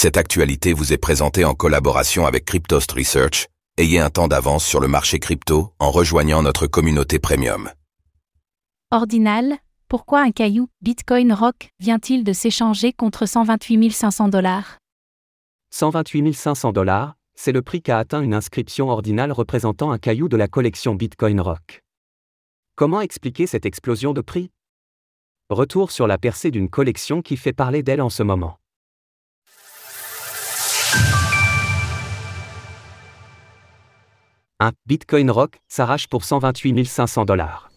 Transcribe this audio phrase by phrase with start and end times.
[0.00, 3.48] Cette actualité vous est présentée en collaboration avec Cryptost Research.
[3.78, 7.68] Ayez un temps d'avance sur le marché crypto en rejoignant notre communauté premium.
[8.92, 9.56] Ordinal,
[9.88, 14.78] pourquoi un caillou, Bitcoin Rock, vient-il de s'échanger contre 128 500 dollars?
[15.70, 20.36] 128 500 dollars, c'est le prix qu'a atteint une inscription ordinale représentant un caillou de
[20.36, 21.82] la collection Bitcoin Rock.
[22.76, 24.52] Comment expliquer cette explosion de prix?
[25.50, 28.58] Retour sur la percée d'une collection qui fait parler d'elle en ce moment.
[34.60, 37.70] Un Bitcoin Rock s'arrache pour 128 500 dollars.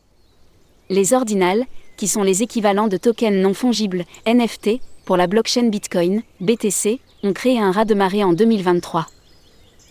[0.90, 6.24] Les ordinals, qui sont les équivalents de tokens non fongibles, NFT, pour la blockchain Bitcoin,
[6.40, 9.06] BTC, ont créé un raz-de-marée en 2023.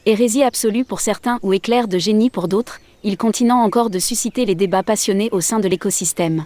[0.04, 4.44] Hérésie absolue pour certains ou éclair de génie pour d'autres, ils continuent encore de susciter
[4.44, 6.44] les débats passionnés au sein de l'écosystème.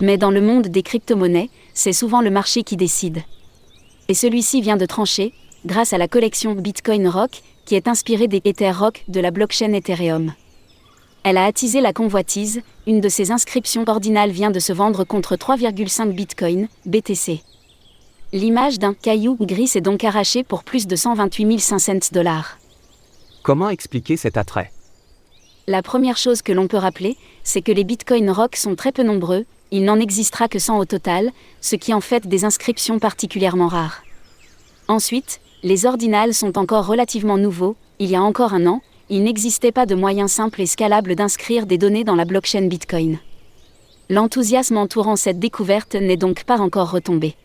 [0.00, 3.22] Mais dans le monde des crypto-monnaies, c'est souvent le marché qui décide.
[4.08, 5.32] Et celui-ci vient de trancher,
[5.64, 9.72] grâce à la collection Bitcoin Rock, qui est inspirée des Ether Rock de la blockchain
[9.72, 10.32] Ethereum.
[11.24, 15.36] Elle a attisé la convoitise, une de ses inscriptions ordinales vient de se vendre contre
[15.36, 17.42] 3,5 Bitcoin, BTC.
[18.32, 22.58] L'image d'un caillou gris est donc arrachée pour plus de 128 500 dollars.
[23.42, 24.72] Comment expliquer cet attrait?
[25.68, 29.04] La première chose que l'on peut rappeler, c'est que les Bitcoin Rock sont très peu
[29.04, 33.68] nombreux, il n'en existera que 100 au total, ce qui en fait des inscriptions particulièrement
[33.68, 34.02] rares.
[34.88, 39.72] Ensuite, les ordinales sont encore relativement nouveaux, il y a encore un an, il n'existait
[39.72, 43.18] pas de moyen simple et scalable d'inscrire des données dans la blockchain Bitcoin.
[44.10, 47.36] L'enthousiasme entourant cette découverte n'est donc pas encore retombé.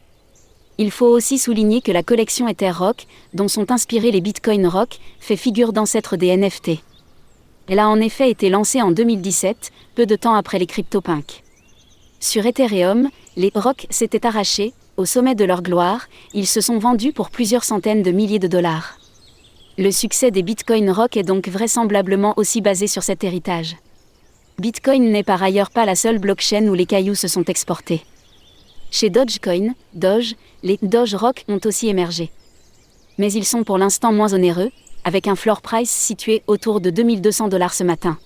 [0.79, 4.99] Il faut aussi souligner que la collection Ether Rock, dont sont inspirés les Bitcoin Rock,
[5.19, 6.71] fait figure d'ancêtre des NFT.
[7.67, 11.43] Elle a en effet été lancée en 2017, peu de temps après les CryptoPunk.
[12.19, 17.13] Sur Ethereum, les Rock s'étaient arrachés, au sommet de leur gloire, ils se sont vendus
[17.13, 18.97] pour plusieurs centaines de milliers de dollars.
[19.77, 23.77] Le succès des Bitcoin Rock est donc vraisemblablement aussi basé sur cet héritage.
[24.59, 28.03] Bitcoin n'est par ailleurs pas la seule blockchain où les cailloux se sont exportés.
[28.89, 32.31] Chez Dogecoin, Doge, les Doge Rock ont aussi émergé.
[33.19, 34.71] Mais ils sont pour l'instant moins onéreux,
[35.03, 38.17] avec un floor price situé autour de 2200 dollars ce matin.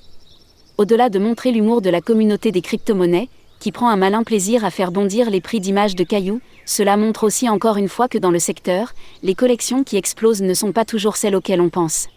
[0.77, 3.27] Au-delà de montrer l'humour de la communauté des crypto-monnaies,
[3.61, 7.23] qui prend un malin plaisir à faire bondir les prix d'images de cailloux, cela montre
[7.23, 10.83] aussi encore une fois que dans le secteur, les collections qui explosent ne sont pas
[10.83, 12.09] toujours celles auxquelles on pense.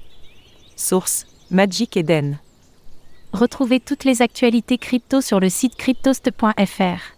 [0.75, 2.39] Source Magic Eden.
[3.35, 7.15] Retrouvez toutes les actualités crypto sur le site cryptost.fr.